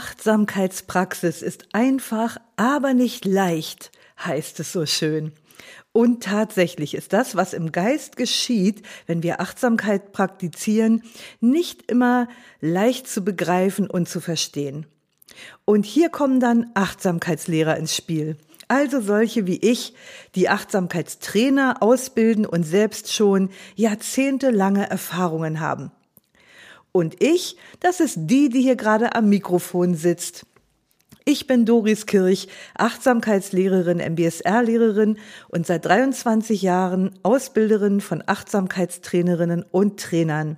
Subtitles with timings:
[0.00, 3.92] Achtsamkeitspraxis ist einfach, aber nicht leicht,
[4.24, 5.32] heißt es so schön.
[5.92, 11.02] Und tatsächlich ist das, was im Geist geschieht, wenn wir Achtsamkeit praktizieren,
[11.40, 12.28] nicht immer
[12.62, 14.86] leicht zu begreifen und zu verstehen.
[15.66, 18.38] Und hier kommen dann Achtsamkeitslehrer ins Spiel.
[18.68, 19.92] Also solche wie ich,
[20.34, 25.92] die Achtsamkeitstrainer ausbilden und selbst schon jahrzehntelange Erfahrungen haben.
[26.92, 30.46] Und ich, das ist die, die hier gerade am Mikrofon sitzt.
[31.24, 40.56] Ich bin Doris Kirch, Achtsamkeitslehrerin, MBSR-Lehrerin und seit 23 Jahren Ausbilderin von Achtsamkeitstrainerinnen und Trainern.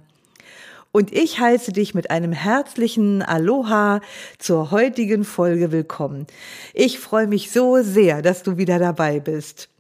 [0.93, 4.01] Und ich heiße dich mit einem herzlichen Aloha
[4.39, 6.27] zur heutigen Folge willkommen.
[6.75, 9.72] Ich freue mich so sehr, dass du wieder dabei bist.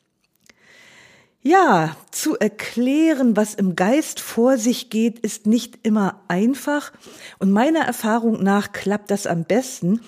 [1.44, 6.92] Ja, zu erklären, was im Geist vor sich geht, ist nicht immer einfach.
[7.40, 10.00] Und meiner Erfahrung nach klappt das am besten,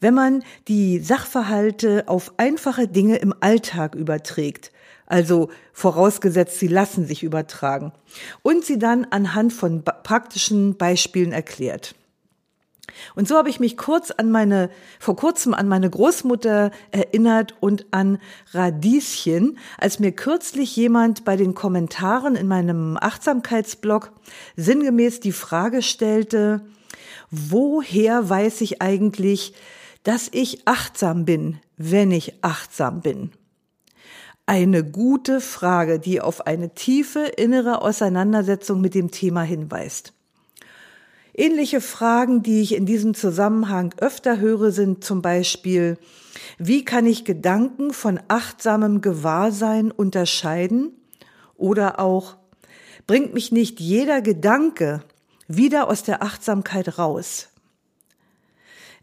[0.00, 4.72] wenn man die Sachverhalte auf einfache Dinge im Alltag überträgt.
[5.06, 7.92] Also vorausgesetzt, sie lassen sich übertragen.
[8.42, 11.94] Und sie dann anhand von praktischen Beispielen erklärt.
[13.14, 17.86] Und so habe ich mich kurz an meine, vor kurzem an meine Großmutter erinnert und
[17.90, 18.18] an
[18.52, 24.12] Radieschen, als mir kürzlich jemand bei den Kommentaren in meinem Achtsamkeitsblog
[24.56, 26.62] sinngemäß die Frage stellte,
[27.30, 29.54] woher weiß ich eigentlich,
[30.02, 33.30] dass ich achtsam bin, wenn ich achtsam bin?
[34.46, 40.13] Eine gute Frage, die auf eine tiefe innere Auseinandersetzung mit dem Thema hinweist.
[41.36, 45.98] Ähnliche Fragen, die ich in diesem Zusammenhang öfter höre, sind zum Beispiel,
[46.58, 50.92] wie kann ich Gedanken von achtsamem Gewahrsein unterscheiden?
[51.56, 52.36] Oder auch,
[53.08, 55.02] bringt mich nicht jeder Gedanke
[55.48, 57.48] wieder aus der Achtsamkeit raus?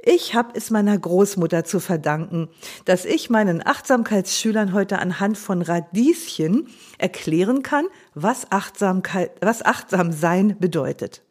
[0.03, 2.47] Ich habe es meiner Großmutter zu verdanken,
[2.85, 10.57] dass ich meinen Achtsamkeitsschülern heute anhand von Radieschen erklären kann, was Achtsamkeit, was achtsam sein
[10.59, 11.21] bedeutet.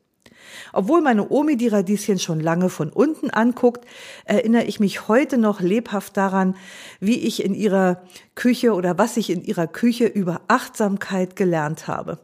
[0.72, 3.86] Obwohl meine Omi die Radieschen schon lange von unten anguckt,
[4.24, 6.56] erinnere ich mich heute noch lebhaft daran,
[7.00, 8.02] wie ich in ihrer
[8.34, 12.18] Küche oder was ich in ihrer Küche über Achtsamkeit gelernt habe.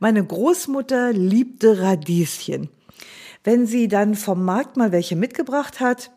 [0.00, 2.68] Meine Großmutter liebte Radieschen.
[3.44, 6.10] Wenn sie dann vom Markt mal welche mitgebracht hat,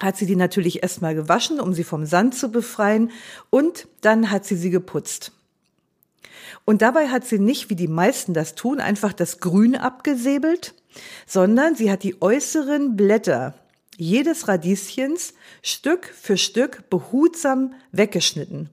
[0.00, 3.10] hat sie die natürlich erstmal gewaschen, um sie vom Sand zu befreien,
[3.50, 5.32] und dann hat sie sie geputzt.
[6.64, 10.74] Und dabei hat sie nicht, wie die meisten das tun, einfach das Grün abgesäbelt,
[11.26, 13.54] sondern sie hat die äußeren Blätter
[13.96, 18.70] jedes Radieschens Stück für Stück behutsam weggeschnitten,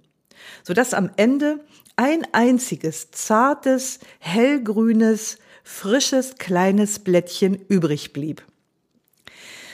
[0.64, 1.60] sodass am Ende
[1.96, 8.44] ein einziges zartes, hellgrünes, frisches kleines Blättchen übrig blieb.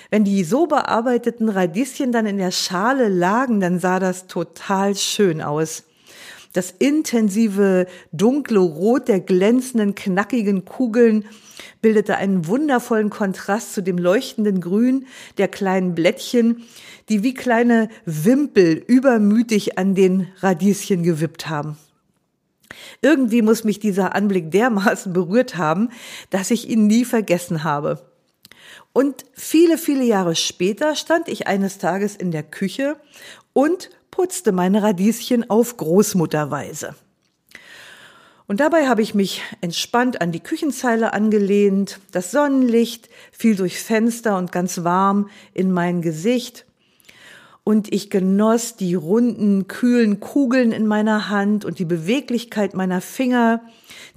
[0.10, 5.42] Wenn die so bearbeiteten Radieschen dann in der Schale lagen, dann sah das total schön
[5.42, 5.84] aus.
[6.54, 11.26] Das intensive dunkle Rot der glänzenden, knackigen Kugeln
[11.82, 15.08] bildete einen wundervollen Kontrast zu dem leuchtenden Grün
[15.38, 16.64] der kleinen Blättchen,
[17.10, 21.78] die wie kleine Wimpel übermütig an den Radieschen gewippt haben.
[23.02, 25.90] Irgendwie muss mich dieser Anblick dermaßen berührt haben,
[26.30, 28.02] dass ich ihn nie vergessen habe.
[28.94, 32.98] Und viele, viele Jahre später stand ich eines Tages in der Küche
[33.54, 36.96] und putzte meine Radieschen auf Großmutterweise.
[38.52, 42.02] Und dabei habe ich mich entspannt an die Küchenzeile angelehnt.
[42.12, 46.66] Das Sonnenlicht fiel durch Fenster und ganz warm in mein Gesicht.
[47.64, 53.62] Und ich genoss die runden, kühlen Kugeln in meiner Hand und die Beweglichkeit meiner Finger,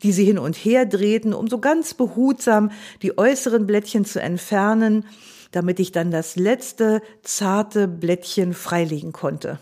[0.02, 2.72] die sie hin und her drehten, um so ganz behutsam
[3.02, 5.04] die äußeren Blättchen zu entfernen,
[5.52, 9.60] damit ich dann das letzte zarte Blättchen freilegen konnte.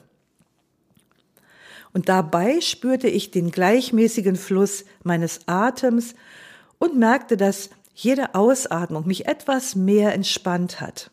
[1.93, 6.15] Und dabei spürte ich den gleichmäßigen Fluss meines Atems
[6.79, 11.11] und merkte, dass jede Ausatmung mich etwas mehr entspannt hat.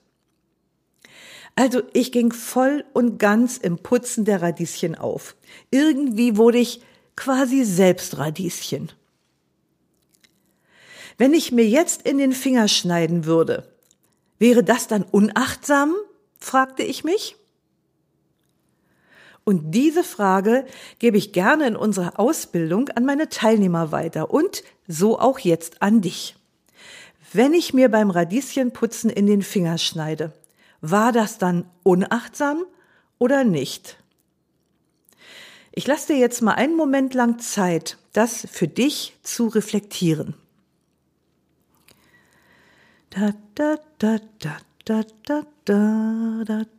[1.55, 5.35] Also ich ging voll und ganz im Putzen der Radieschen auf.
[5.71, 6.81] Irgendwie wurde ich
[7.17, 8.93] quasi selbst Radieschen.
[11.17, 13.67] Wenn ich mir jetzt in den Finger schneiden würde,
[14.37, 15.93] wäre das dann unachtsam?
[16.39, 17.35] fragte ich mich.
[19.49, 20.63] Und diese Frage
[20.99, 26.01] gebe ich gerne in unserer Ausbildung an meine Teilnehmer weiter und so auch jetzt an
[26.01, 26.35] dich.
[27.33, 30.33] Wenn ich mir beim Radieschenputzen in den Finger schneide,
[30.81, 32.63] war das dann unachtsam
[33.17, 33.97] oder nicht?
[35.71, 40.35] Ich lasse dir jetzt mal einen Moment lang Zeit, das für dich zu reflektieren.
[43.09, 46.65] Da da da da da da da da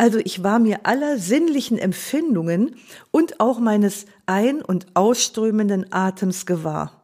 [0.00, 2.76] Also ich war mir aller sinnlichen Empfindungen
[3.10, 7.02] und auch meines ein- und ausströmenden Atems gewahr.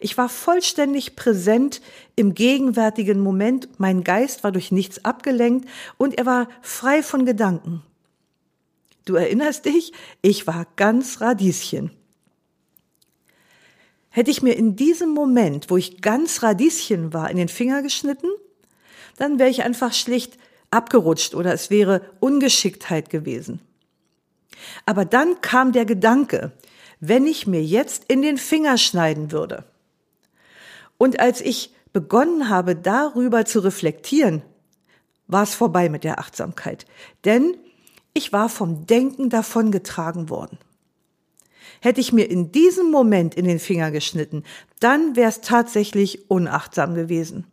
[0.00, 1.80] Ich war vollständig präsent
[2.14, 5.66] im gegenwärtigen Moment, mein Geist war durch nichts abgelenkt
[5.96, 7.82] und er war frei von Gedanken.
[9.06, 11.90] Du erinnerst dich, ich war ganz Radieschen.
[14.10, 18.28] Hätte ich mir in diesem Moment, wo ich ganz Radieschen war, in den Finger geschnitten,
[19.16, 20.36] dann wäre ich einfach schlicht
[20.70, 23.60] abgerutscht oder es wäre Ungeschicktheit gewesen.
[24.84, 26.52] Aber dann kam der Gedanke,
[27.00, 29.64] wenn ich mir jetzt in den Finger schneiden würde.
[30.98, 34.42] Und als ich begonnen habe, darüber zu reflektieren,
[35.26, 36.86] war es vorbei mit der Achtsamkeit.
[37.24, 37.56] Denn
[38.14, 40.58] ich war vom Denken davongetragen worden.
[41.80, 44.44] Hätte ich mir in diesem Moment in den Finger geschnitten,
[44.80, 47.46] dann wäre es tatsächlich unachtsam gewesen.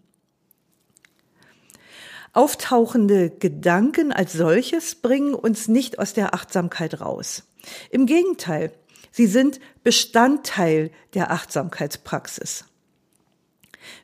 [2.33, 7.43] Auftauchende Gedanken als solches bringen uns nicht aus der Achtsamkeit raus.
[7.91, 8.73] Im Gegenteil,
[9.11, 12.65] sie sind Bestandteil der Achtsamkeitspraxis.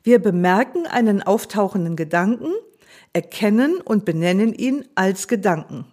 [0.03, 2.53] Wir bemerken einen auftauchenden Gedanken,
[3.13, 5.85] erkennen und benennen ihn als Gedanken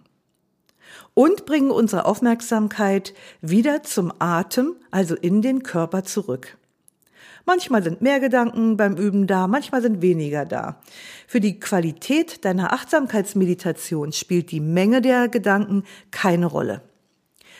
[1.17, 6.59] und bringen unsere Aufmerksamkeit wieder zum Atem, also in den Körper zurück.
[7.47, 10.81] Manchmal sind mehr Gedanken beim Üben da, manchmal sind weniger da.
[11.27, 16.81] Für die Qualität deiner Achtsamkeitsmeditation spielt die Menge der Gedanken keine Rolle.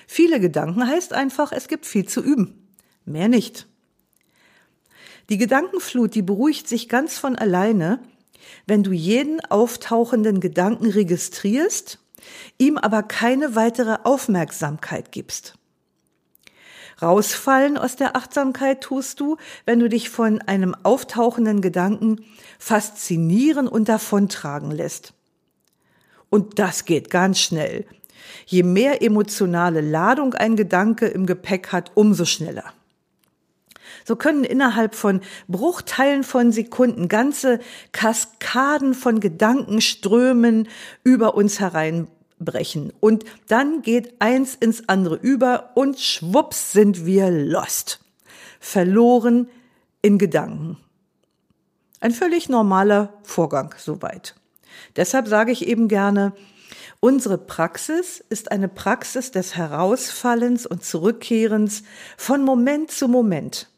[0.06, 2.68] Viele Gedanken heißt einfach, es gibt viel zu üben.
[3.06, 3.66] Mehr nicht.
[5.30, 8.00] Die Gedankenflut, die beruhigt sich ganz von alleine,
[8.66, 12.00] wenn du jeden auftauchenden Gedanken registrierst
[12.58, 15.57] ihm aber keine weitere Aufmerksamkeit gibst.
[17.02, 22.26] Rausfallen aus der Achtsamkeit tust du, wenn du dich von einem auftauchenden Gedanken
[22.58, 25.14] faszinieren und davontragen lässt.
[26.30, 27.86] Und das geht ganz schnell.
[28.46, 32.74] Je mehr emotionale Ladung ein Gedanke im Gepäck hat, umso schneller.
[34.04, 37.60] So können innerhalb von Bruchteilen von Sekunden ganze
[37.92, 40.68] Kaskaden von Gedankenströmen
[41.04, 42.08] über uns herein
[42.40, 42.94] brechen.
[43.00, 48.00] Und dann geht eins ins andere über und schwupps sind wir lost.
[48.60, 49.50] Verloren
[50.02, 50.78] in Gedanken.
[52.00, 54.36] Ein völlig normaler Vorgang soweit.
[54.96, 56.34] Deshalb sage ich eben gerne,
[57.00, 61.84] unsere Praxis ist eine Praxis des Herausfallens und Zurückkehrens
[62.18, 63.70] von Moment zu Moment.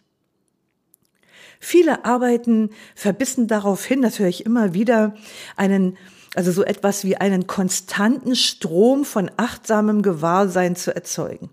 [1.61, 5.13] Viele arbeiten verbissen darauf hin, das höre ich immer wieder,
[5.57, 5.97] einen
[6.35, 11.49] also so etwas wie einen konstanten Strom von achtsamem Gewahrsein zu erzeugen.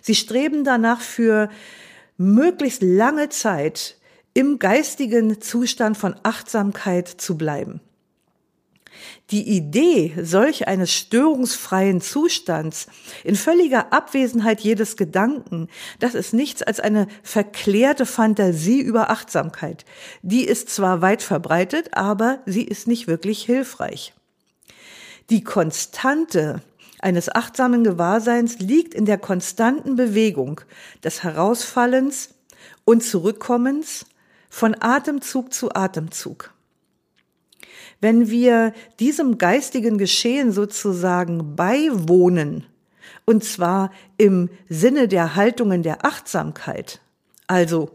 [0.00, 1.48] Sie streben danach für
[2.16, 3.96] möglichst lange Zeit
[4.34, 7.80] im geistigen Zustand von Achtsamkeit zu bleiben.
[9.30, 12.86] Die Idee solch eines störungsfreien Zustands
[13.24, 19.84] in völliger Abwesenheit jedes Gedanken, das ist nichts als eine verklärte Fantasie über Achtsamkeit.
[20.22, 24.14] Die ist zwar weit verbreitet, aber sie ist nicht wirklich hilfreich.
[25.30, 26.62] Die Konstante
[27.00, 30.60] eines achtsamen Gewahrseins liegt in der konstanten Bewegung
[31.04, 32.30] des Herausfallens
[32.84, 34.06] und Zurückkommens
[34.48, 36.52] von Atemzug zu Atemzug.
[38.00, 42.66] Wenn wir diesem geistigen Geschehen sozusagen beiwohnen,
[43.24, 47.00] und zwar im Sinne der Haltungen der Achtsamkeit,
[47.46, 47.90] also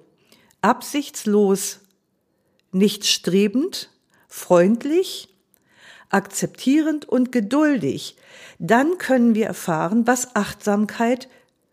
[0.62, 1.80] absichtslos,
[2.72, 3.90] nicht strebend,
[4.28, 5.30] freundlich,
[6.10, 8.18] akzeptierend und geduldig,
[8.60, 11.30] dann können wir erfahren, was Achtsamkeit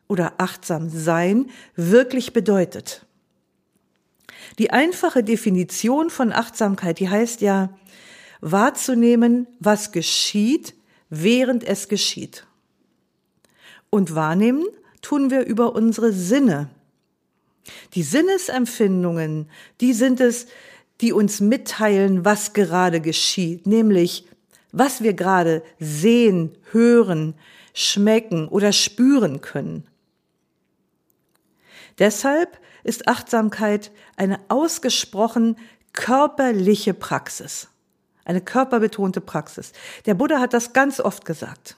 [0.08, 3.06] oder achtsam sein wirklich bedeutet.
[4.58, 7.70] Die einfache Definition von Achtsamkeit, die heißt ja,
[8.40, 10.74] wahrzunehmen, was geschieht,
[11.08, 12.46] während es geschieht.
[13.90, 14.66] Und wahrnehmen,
[15.02, 16.70] tun wir über unsere Sinne.
[17.94, 19.48] Die Sinnesempfindungen,
[19.80, 20.46] die sind es,
[21.00, 24.26] die uns mitteilen, was gerade geschieht, nämlich
[24.72, 27.34] was wir gerade sehen, hören,
[27.74, 29.86] schmecken oder spüren können.
[31.98, 35.56] Deshalb ist Achtsamkeit eine ausgesprochen
[35.92, 37.68] körperliche Praxis,
[38.24, 39.72] eine körperbetonte Praxis.
[40.06, 41.76] Der Buddha hat das ganz oft gesagt.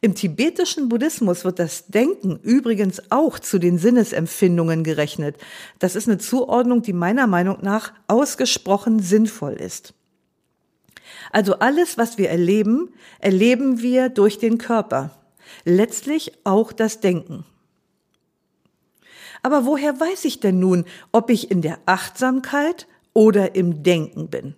[0.00, 5.36] Im tibetischen Buddhismus wird das Denken übrigens auch zu den Sinnesempfindungen gerechnet.
[5.78, 9.94] Das ist eine Zuordnung, die meiner Meinung nach ausgesprochen sinnvoll ist.
[11.32, 15.10] Also alles, was wir erleben, erleben wir durch den Körper.
[15.64, 17.46] Letztlich auch das Denken.
[19.42, 24.54] Aber woher weiß ich denn nun, ob ich in der Achtsamkeit oder im Denken bin?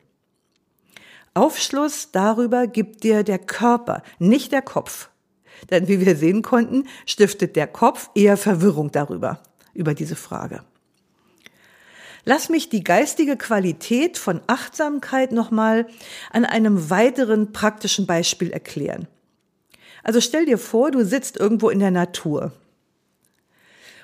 [1.37, 5.11] Aufschluss darüber gibt dir der Körper, nicht der Kopf.
[5.71, 9.43] Denn wie wir sehen konnten, stiftet der Kopf eher Verwirrung darüber,
[9.75, 10.62] über diese Frage.
[12.25, 15.87] Lass mich die geistige Qualität von Achtsamkeit nochmal
[16.33, 19.07] an einem weiteren praktischen Beispiel erklären.
[20.02, 22.52] Also stell dir vor, du sitzt irgendwo in der Natur.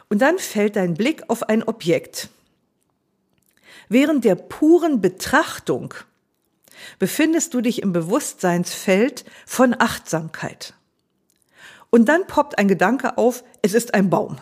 [0.08, 2.28] Und dann fällt dein Blick auf ein Objekt.
[3.88, 5.94] Während der puren Betrachtung
[6.98, 10.74] befindest du dich im Bewusstseinsfeld von Achtsamkeit.
[11.90, 14.38] Und dann poppt ein Gedanke auf, es ist ein Baum.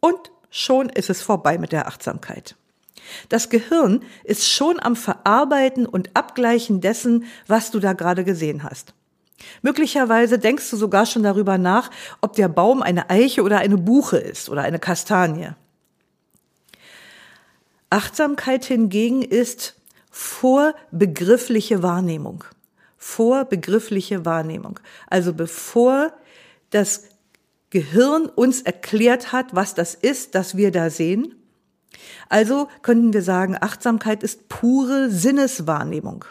[0.00, 2.56] Und schon ist es vorbei mit der Achtsamkeit.
[3.28, 8.94] Das Gehirn ist schon am Verarbeiten und Abgleichen dessen, was du da gerade gesehen hast.
[9.62, 14.16] Möglicherweise denkst du sogar schon darüber nach, ob der Baum eine Eiche oder eine Buche
[14.16, 15.50] ist oder eine Kastanie.
[17.90, 19.76] Achtsamkeit hingegen ist
[20.14, 22.44] vorbegriffliche Wahrnehmung.
[22.96, 24.78] Vorbegriffliche Wahrnehmung.
[25.08, 26.12] Also bevor
[26.70, 27.08] das
[27.70, 31.34] Gehirn uns erklärt hat, was das ist, das wir da sehen.
[32.28, 36.24] Also könnten wir sagen, Achtsamkeit ist pure Sinneswahrnehmung.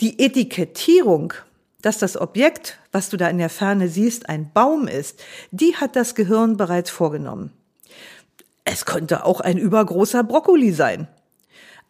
[0.00, 1.32] Die Etikettierung,
[1.80, 5.96] dass das Objekt, was du da in der Ferne siehst, ein Baum ist, die hat
[5.96, 7.54] das Gehirn bereits vorgenommen.
[8.64, 11.08] Es könnte auch ein übergroßer Brokkoli sein.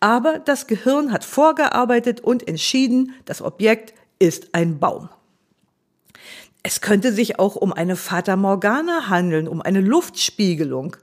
[0.02, 5.08] Aber das Gehirn hat vorgearbeitet und entschieden, das Objekt ist ein Baum.
[6.64, 10.96] Es könnte sich auch um eine Fata Morgana handeln, um eine Luftspiegelung.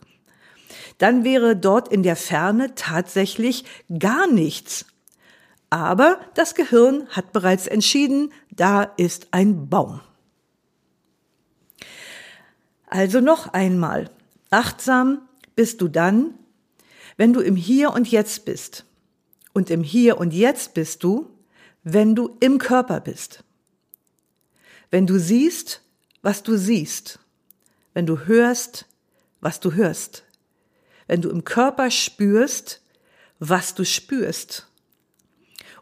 [0.97, 3.63] Dann wäre dort in der Ferne tatsächlich
[3.99, 4.85] gar nichts.
[5.69, 10.01] Aber das Gehirn hat bereits entschieden, da ist ein Baum.
[12.87, 14.09] Also noch einmal,
[14.49, 15.21] achtsam
[15.55, 16.33] bist du dann,
[17.15, 18.83] wenn du im Hier und Jetzt bist.
[19.59, 21.29] Und im Hier und Jetzt bist du,
[21.83, 23.43] wenn du im Körper bist.
[24.89, 25.81] Wenn du siehst,
[26.21, 27.19] was du siehst.
[27.93, 28.85] Wenn du hörst,
[29.41, 30.23] was du hörst.
[31.07, 32.81] Wenn du im Körper spürst,
[33.39, 34.71] was du spürst.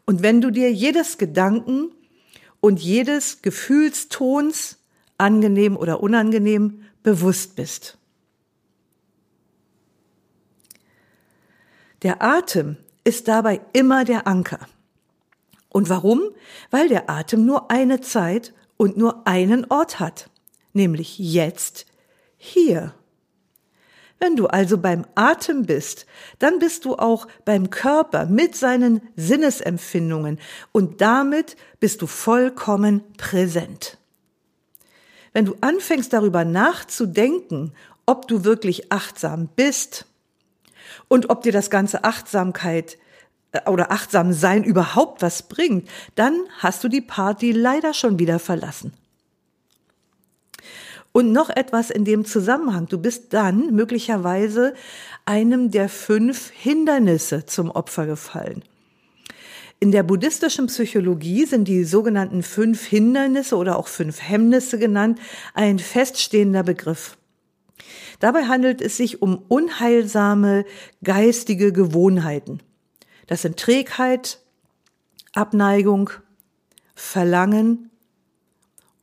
[0.05, 1.91] Und wenn du dir jedes Gedanken
[2.59, 4.79] und jedes Gefühlstons,
[5.19, 7.99] angenehm oder unangenehm, bewusst bist.
[12.01, 14.59] Der Atem ist dabei immer der Anker.
[15.69, 16.21] Und warum?
[16.71, 20.29] Weil der Atem nur eine Zeit und nur einen Ort hat,
[20.73, 21.85] nämlich jetzt,
[22.35, 22.93] hier.
[24.19, 26.05] Wenn du also beim Atem bist,
[26.39, 30.37] dann bist du auch beim Körper mit seinen Sinnesempfindungen
[30.73, 33.97] und damit bist du vollkommen präsent.
[35.31, 37.71] Wenn du anfängst darüber nachzudenken,
[38.05, 40.07] ob du wirklich achtsam bist
[41.07, 42.97] und ob dir das ganze Achtsamkeit
[43.51, 48.39] äh, oder achtsam sein überhaupt was bringt, dann hast du die Party leider schon wieder
[48.39, 48.93] verlassen.
[51.11, 52.87] Und noch etwas in dem Zusammenhang.
[52.87, 54.75] Du bist dann möglicherweise
[55.25, 58.63] einem der fünf Hindernisse zum Opfer gefallen.
[59.79, 65.19] In der buddhistischen Psychologie sind die sogenannten fünf Hindernisse oder auch fünf Hemmnisse genannt
[65.53, 67.15] ein feststehender Begriff.
[68.19, 70.65] Dabei handelt es sich um unheilsame
[71.03, 72.61] geistige Gewohnheiten.
[73.27, 74.39] Das sind Trägheit,
[75.33, 76.09] Abneigung,
[76.95, 77.91] Verlangen,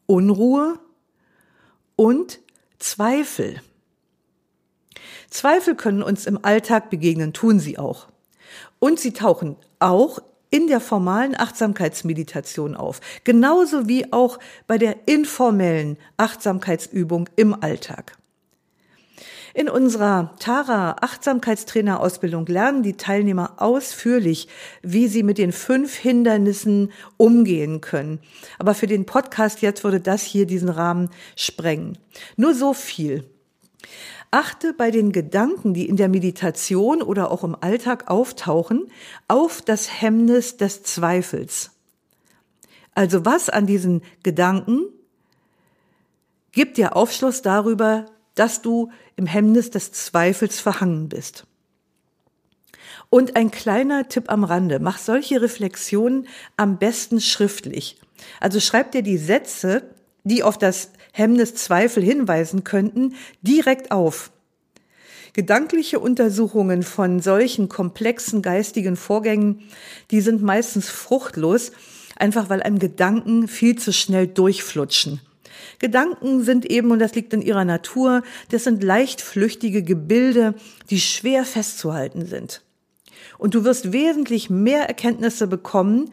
[0.06, 0.80] Unruhe
[1.96, 2.40] und
[2.78, 3.60] Zweifel.
[5.30, 8.08] Zweifel können uns im Alltag begegnen, tun sie auch.
[8.78, 15.98] Und sie tauchen auch in der formalen Achtsamkeitsmeditation auf, genauso wie auch bei der informellen
[16.16, 18.16] Achtsamkeitsübung im Alltag.
[19.56, 24.48] In unserer Tara Achtsamkeitstrainer Ausbildung lernen die Teilnehmer ausführlich,
[24.82, 28.18] wie sie mit den fünf Hindernissen umgehen können.
[28.58, 31.98] Aber für den Podcast jetzt würde das hier diesen Rahmen sprengen.
[32.36, 33.30] Nur so viel.
[34.32, 38.88] Achte bei den Gedanken, die in der Meditation oder auch im Alltag auftauchen,
[39.28, 41.70] auf das Hemmnis des Zweifels.
[42.92, 44.86] Also was an diesen Gedanken
[46.50, 51.46] gibt dir Aufschluss darüber, dass du im Hemmnis des Zweifels verhangen bist.
[53.10, 56.26] Und ein kleiner Tipp am Rande, mach solche Reflexionen
[56.56, 58.00] am besten schriftlich.
[58.40, 59.82] Also schreib dir die Sätze,
[60.24, 64.32] die auf das Hemmnis Zweifel hinweisen könnten, direkt auf.
[65.32, 69.62] Gedankliche Untersuchungen von solchen komplexen geistigen Vorgängen,
[70.10, 71.72] die sind meistens fruchtlos,
[72.16, 75.20] einfach weil einem Gedanken viel zu schnell durchflutschen.
[75.78, 80.54] Gedanken sind eben, und das liegt in ihrer Natur, das sind leicht flüchtige Gebilde,
[80.90, 82.62] die schwer festzuhalten sind.
[83.38, 86.10] Und du wirst wesentlich mehr Erkenntnisse bekommen,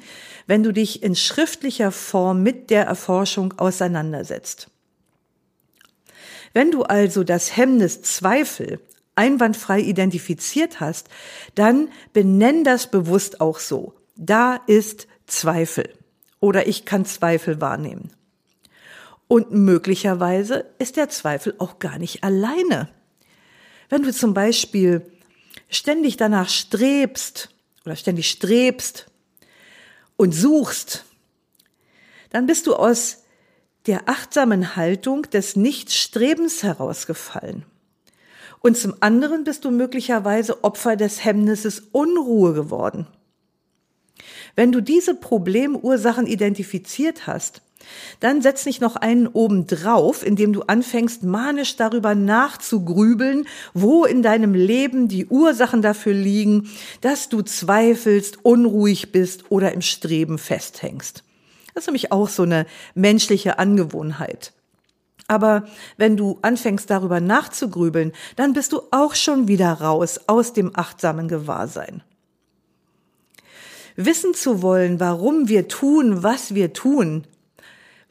[0.47, 4.69] wenn du dich in schriftlicher Form mit der Erforschung auseinandersetzt.
[6.53, 8.79] Wenn du also das Hemmnis Zweifel
[9.15, 11.07] einwandfrei identifiziert hast,
[11.55, 13.93] dann benenn das bewusst auch so.
[14.15, 15.89] Da ist Zweifel
[16.39, 18.11] oder ich kann Zweifel wahrnehmen.
[19.31, 22.89] Und möglicherweise ist der Zweifel auch gar nicht alleine.
[23.87, 25.09] Wenn du zum Beispiel
[25.69, 27.47] ständig danach strebst
[27.85, 29.05] oder ständig strebst
[30.17, 31.05] und suchst,
[32.31, 33.23] dann bist du aus
[33.85, 37.63] der achtsamen Haltung des Nichtstrebens herausgefallen.
[38.59, 43.07] Und zum anderen bist du möglicherweise Opfer des Hemmnisses Unruhe geworden.
[44.57, 47.61] Wenn du diese Problemursachen identifiziert hast,
[48.19, 54.21] dann setz nicht noch einen oben drauf, indem du anfängst, manisch darüber nachzugrübeln, wo in
[54.21, 56.69] deinem Leben die Ursachen dafür liegen,
[57.01, 61.23] dass du zweifelst, unruhig bist oder im Streben festhängst.
[61.73, 64.53] Das ist nämlich auch so eine menschliche Angewohnheit.
[65.27, 65.65] Aber
[65.95, 71.29] wenn du anfängst darüber nachzugrübeln, dann bist du auch schon wieder raus aus dem achtsamen
[71.29, 72.03] Gewahrsein.
[73.95, 77.25] Wissen zu wollen, warum wir tun, was wir tun,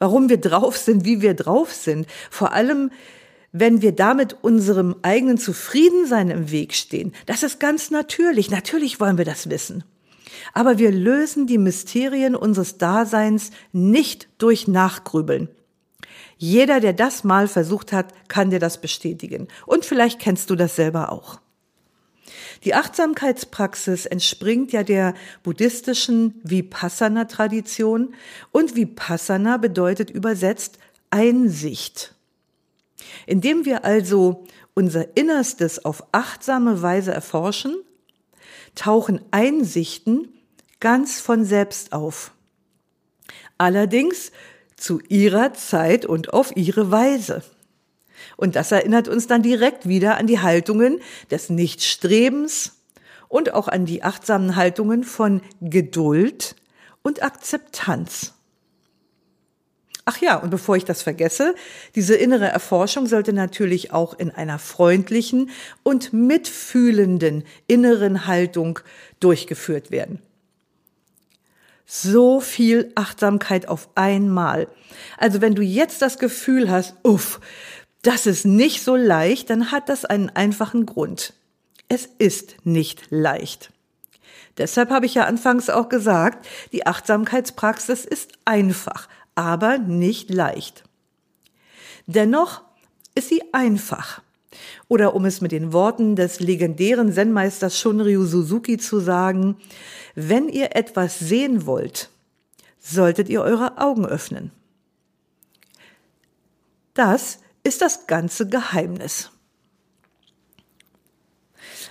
[0.01, 2.07] warum wir drauf sind, wie wir drauf sind.
[2.31, 2.89] Vor allem,
[3.51, 7.13] wenn wir damit unserem eigenen Zufriedensein im Weg stehen.
[7.27, 8.49] Das ist ganz natürlich.
[8.49, 9.83] Natürlich wollen wir das wissen.
[10.53, 15.49] Aber wir lösen die Mysterien unseres Daseins nicht durch Nachgrübeln.
[16.35, 19.49] Jeder, der das mal versucht hat, kann dir das bestätigen.
[19.67, 21.40] Und vielleicht kennst du das selber auch.
[22.63, 25.13] Die Achtsamkeitspraxis entspringt ja der
[25.43, 28.13] buddhistischen Vipassana-Tradition
[28.51, 30.77] und Vipassana bedeutet übersetzt
[31.09, 32.15] Einsicht.
[33.25, 37.75] Indem wir also unser Innerstes auf achtsame Weise erforschen,
[38.75, 40.29] tauchen Einsichten
[40.79, 42.31] ganz von selbst auf.
[43.57, 44.31] Allerdings
[44.75, 47.43] zu ihrer Zeit und auf ihre Weise.
[48.37, 52.77] Und das erinnert uns dann direkt wieder an die Haltungen des Nichtstrebens
[53.27, 56.55] und auch an die achtsamen Haltungen von Geduld
[57.01, 58.33] und Akzeptanz.
[60.05, 61.55] Ach ja, und bevor ich das vergesse,
[61.95, 65.51] diese innere Erforschung sollte natürlich auch in einer freundlichen
[65.83, 68.79] und mitfühlenden inneren Haltung
[69.19, 70.19] durchgeführt werden.
[71.85, 74.67] So viel Achtsamkeit auf einmal.
[75.17, 77.39] Also wenn du jetzt das Gefühl hast, uff,
[78.01, 81.33] das ist nicht so leicht, dann hat das einen einfachen Grund.
[81.87, 83.71] Es ist nicht leicht.
[84.57, 90.83] Deshalb habe ich ja anfangs auch gesagt, die Achtsamkeitspraxis ist einfach, aber nicht leicht.
[92.05, 92.61] Dennoch
[93.15, 94.21] ist sie einfach.
[94.87, 99.57] Oder um es mit den Worten des legendären Zen-Meisters Shunryu Suzuki zu sagen,
[100.15, 102.09] wenn ihr etwas sehen wollt,
[102.79, 104.51] solltet ihr eure Augen öffnen.
[106.93, 109.31] Das ist das ganze Geheimnis.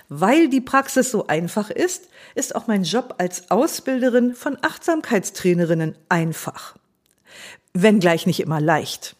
[0.09, 6.75] Weil die Praxis so einfach ist, ist auch mein Job als Ausbilderin von Achtsamkeitstrainerinnen einfach.
[7.73, 9.15] Wenngleich nicht immer leicht.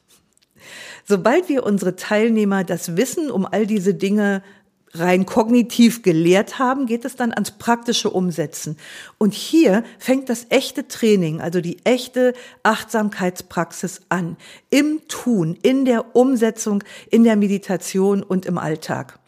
[1.05, 4.43] Sobald wir unsere Teilnehmer das Wissen um all diese Dinge
[4.93, 8.77] rein kognitiv gelehrt haben, geht es dann ans praktische Umsetzen.
[9.17, 14.37] Und hier fängt das echte Training, also die echte Achtsamkeitspraxis an.
[14.69, 19.19] Im Tun, in der Umsetzung, in der Meditation und im Alltag.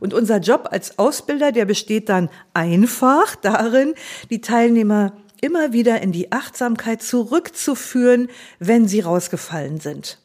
[0.00, 3.94] Und unser Job als Ausbilder, der besteht dann einfach darin,
[4.30, 8.28] die Teilnehmer immer wieder in die Achtsamkeit zurückzuführen,
[8.58, 10.18] wenn sie rausgefallen sind.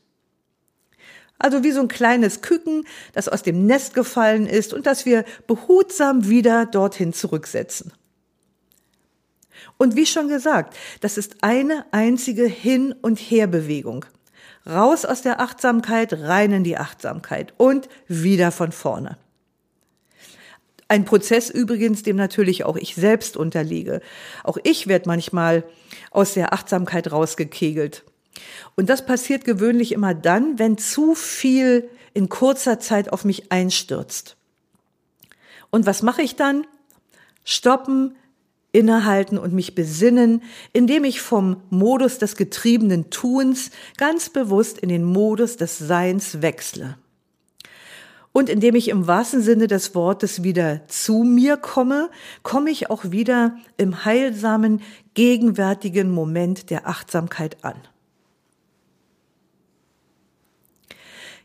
[1.41, 5.25] Also wie so ein kleines Küken, das aus dem Nest gefallen ist und das wir
[5.47, 7.93] behutsam wieder dorthin zurücksetzen.
[9.77, 14.05] Und wie schon gesagt, das ist eine einzige Hin- und Herbewegung.
[14.69, 19.17] Raus aus der Achtsamkeit, rein in die Achtsamkeit und wieder von vorne.
[20.87, 24.01] Ein Prozess übrigens, dem natürlich auch ich selbst unterliege.
[24.43, 25.63] Auch ich werde manchmal
[26.11, 28.03] aus der Achtsamkeit rausgekegelt.
[28.75, 34.35] Und das passiert gewöhnlich immer dann, wenn zu viel in kurzer Zeit auf mich einstürzt.
[35.69, 36.67] Und was mache ich dann?
[37.43, 38.15] Stoppen,
[38.71, 45.03] innehalten und mich besinnen, indem ich vom Modus des getriebenen Tuns ganz bewusst in den
[45.03, 46.97] Modus des Seins wechsle.
[48.33, 52.09] Und indem ich im wahrsten Sinne des Wortes wieder zu mir komme,
[52.43, 54.81] komme ich auch wieder im heilsamen,
[55.15, 57.75] gegenwärtigen Moment der Achtsamkeit an.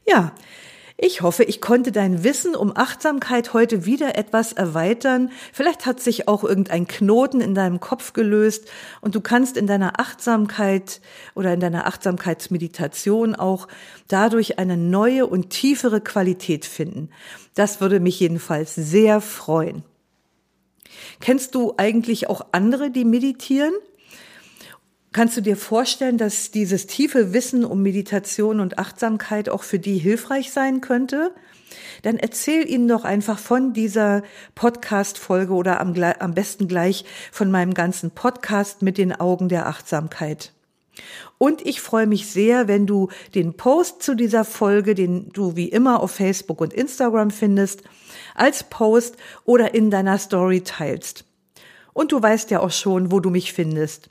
[0.06, 0.32] Ja,
[0.98, 5.30] ich hoffe, ich konnte dein Wissen um Achtsamkeit heute wieder etwas erweitern.
[5.52, 8.70] Vielleicht hat sich auch irgendein Knoten in deinem Kopf gelöst
[9.02, 11.02] und du kannst in deiner Achtsamkeit
[11.34, 13.68] oder in deiner Achtsamkeitsmeditation auch
[14.08, 17.10] dadurch eine neue und tiefere Qualität finden.
[17.54, 19.84] Das würde mich jedenfalls sehr freuen.
[21.20, 23.74] Kennst du eigentlich auch andere, die meditieren?
[25.16, 29.96] Kannst du dir vorstellen, dass dieses tiefe Wissen um Meditation und Achtsamkeit auch für die
[29.96, 31.32] hilfreich sein könnte?
[32.02, 34.22] Dann erzähl ihnen doch einfach von dieser
[34.54, 40.52] Podcast-Folge oder am, am besten gleich von meinem ganzen Podcast mit den Augen der Achtsamkeit.
[41.38, 45.70] Und ich freue mich sehr, wenn du den Post zu dieser Folge, den du wie
[45.70, 47.84] immer auf Facebook und Instagram findest,
[48.34, 51.24] als Post oder in deiner Story teilst.
[51.94, 54.10] Und du weißt ja auch schon, wo du mich findest